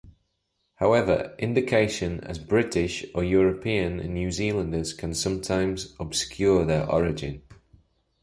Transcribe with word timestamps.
However, 0.77 1.35
identification 1.37 2.21
as 2.23 2.39
"British" 2.39 3.05
or 3.13 3.23
"European" 3.23 3.97
New 3.97 4.31
Zealanders 4.31 4.93
can 4.93 5.13
sometimes 5.13 5.93
obscure 5.99 6.65
their 6.65 6.89
origin. 6.91 7.43